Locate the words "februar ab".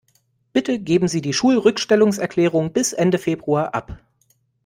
3.19-3.99